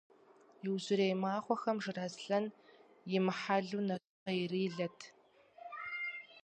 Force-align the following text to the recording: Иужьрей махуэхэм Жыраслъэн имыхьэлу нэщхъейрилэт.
Иужьрей 0.65 1.13
махуэхэм 1.21 1.77
Жыраслъэн 1.83 2.45
имыхьэлу 3.15 3.83
нэщхъейрилэт. 3.87 4.99